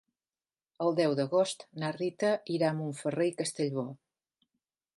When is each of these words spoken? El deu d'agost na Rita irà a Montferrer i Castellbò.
El 0.85 0.95
deu 0.99 1.11
d'agost 1.19 1.65
na 1.83 1.91
Rita 1.97 2.31
irà 2.55 2.71
a 2.73 2.77
Montferrer 2.81 3.29
i 3.33 3.35
Castellbò. 3.43 3.85